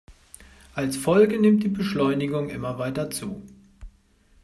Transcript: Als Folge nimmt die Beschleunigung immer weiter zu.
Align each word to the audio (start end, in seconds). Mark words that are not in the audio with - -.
Als 0.73 0.97
Folge 0.97 1.39
nimmt 1.39 1.61
die 1.61 1.67
Beschleunigung 1.67 2.49
immer 2.49 2.79
weiter 2.79 3.11
zu. 3.11 3.43